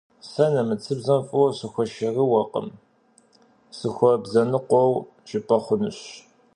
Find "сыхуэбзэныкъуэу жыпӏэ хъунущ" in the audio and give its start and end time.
3.77-5.99